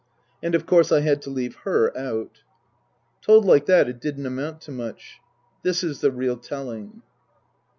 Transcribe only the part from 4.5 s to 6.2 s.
to much. This is the